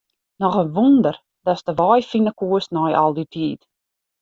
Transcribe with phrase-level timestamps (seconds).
[0.41, 1.15] Noch in wûnder
[1.45, 3.61] datst de wei fine koest nei al dy tiid.